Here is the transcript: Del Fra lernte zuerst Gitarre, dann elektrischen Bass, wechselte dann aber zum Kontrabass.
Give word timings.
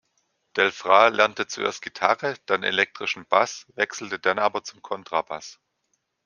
Del 0.57 0.71
Fra 0.71 1.09
lernte 1.09 1.45
zuerst 1.45 1.83
Gitarre, 1.83 2.33
dann 2.47 2.63
elektrischen 2.63 3.27
Bass, 3.27 3.67
wechselte 3.75 4.17
dann 4.17 4.39
aber 4.39 4.63
zum 4.63 4.81
Kontrabass. 4.81 5.59